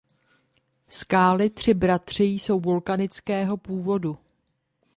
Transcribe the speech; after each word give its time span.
Skály 0.87 1.49
Tři 1.49 1.73
bratři 1.73 2.23
jsou 2.23 2.59
vulkanického 2.59 3.57
původu. 3.57 4.17